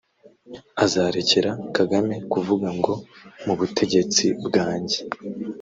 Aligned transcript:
azarekera 0.83 1.51
Kagame 1.75 2.15
kuvuga 2.31 2.67
ngo 2.77 2.93
mu 3.45 3.53
butegetsi 3.59 4.25
bwanjye 4.45 4.97